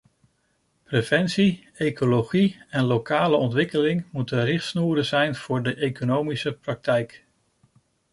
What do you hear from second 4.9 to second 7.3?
zijn voor de economische praktijk.